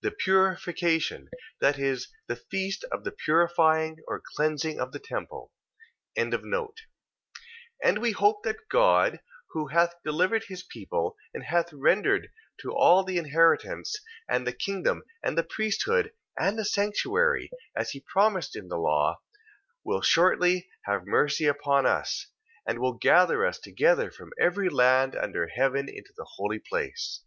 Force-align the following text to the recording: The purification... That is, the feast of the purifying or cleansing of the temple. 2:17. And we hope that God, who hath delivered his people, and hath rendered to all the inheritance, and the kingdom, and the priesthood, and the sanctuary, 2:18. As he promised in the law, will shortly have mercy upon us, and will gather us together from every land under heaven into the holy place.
The 0.00 0.10
purification... 0.10 1.28
That 1.60 1.78
is, 1.78 2.08
the 2.26 2.34
feast 2.34 2.82
of 2.90 3.04
the 3.04 3.12
purifying 3.12 3.98
or 4.08 4.20
cleansing 4.34 4.80
of 4.80 4.90
the 4.90 4.98
temple. 4.98 5.52
2:17. 6.18 6.70
And 7.84 7.98
we 7.98 8.10
hope 8.10 8.42
that 8.42 8.68
God, 8.68 9.20
who 9.50 9.68
hath 9.68 9.94
delivered 10.02 10.46
his 10.48 10.64
people, 10.64 11.16
and 11.32 11.44
hath 11.44 11.72
rendered 11.72 12.32
to 12.62 12.74
all 12.74 13.04
the 13.04 13.16
inheritance, 13.16 13.94
and 14.28 14.44
the 14.44 14.52
kingdom, 14.52 15.04
and 15.22 15.38
the 15.38 15.44
priesthood, 15.44 16.10
and 16.36 16.58
the 16.58 16.64
sanctuary, 16.64 17.50
2:18. 17.76 17.80
As 17.80 17.90
he 17.92 18.00
promised 18.00 18.56
in 18.56 18.66
the 18.66 18.76
law, 18.76 19.20
will 19.84 20.02
shortly 20.02 20.68
have 20.86 21.06
mercy 21.06 21.44
upon 21.46 21.86
us, 21.86 22.26
and 22.66 22.80
will 22.80 22.94
gather 22.94 23.46
us 23.46 23.60
together 23.60 24.10
from 24.10 24.32
every 24.36 24.68
land 24.68 25.14
under 25.14 25.46
heaven 25.46 25.88
into 25.88 26.12
the 26.16 26.26
holy 26.32 26.58
place. 26.58 27.20